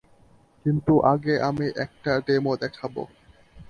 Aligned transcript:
কিন্তু 0.65 0.93
আগে 1.05 1.33
আমি 1.41 1.67
একটা 1.77 2.11
ডেমো 2.27 2.53
দেখাবো। 2.57 3.01